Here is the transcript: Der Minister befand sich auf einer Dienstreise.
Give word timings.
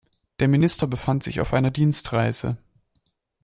Der 0.39 0.47
Minister 0.47 0.87
befand 0.87 1.21
sich 1.21 1.41
auf 1.41 1.53
einer 1.53 1.69
Dienstreise. 1.69 2.57